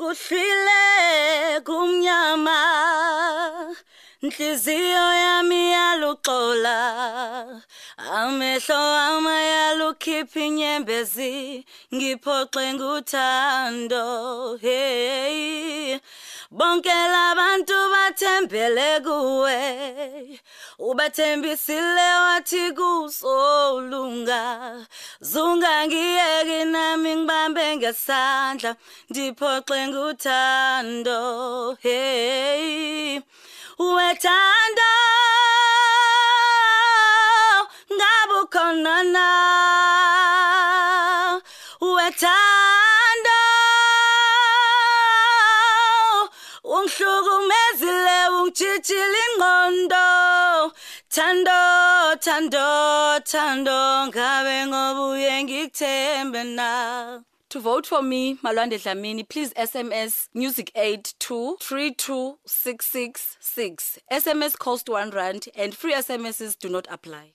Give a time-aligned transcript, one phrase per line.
[0.00, 2.58] kuhlwile kumnyama
[4.22, 6.78] Nhliziyo yami yaluxola
[8.20, 14.06] amehlo ama yalukhipha inyembezi ngiphoxe nguthando
[14.62, 15.98] hey.
[16.50, 19.60] Bonke labantu bathembele kuwe
[20.78, 22.72] ubathembisile wathi
[23.80, 24.86] kuzolunga
[25.20, 28.76] zunga ngiyeke nami ngibambe ngesandla
[29.10, 31.20] ndiphoxe nguthando
[31.82, 33.20] hey.
[33.78, 34.90] Wethanda
[37.96, 39.26] ngabe ukhona na?
[41.80, 43.38] Wethanda
[46.64, 50.39] ungihlukumezile ungijijile ingqondo.
[54.08, 61.02] Ngabe ngoba uye ngikuthembe na To vote for me, Malwande Dlamini, please SMS Music Aid
[61.18, 63.98] to 32666.
[64.08, 67.32] SMS cost 1 rand and free SMSs do not apply.